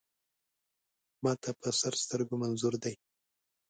[1.23, 2.93] ما ته په سر سترګو منظور دی.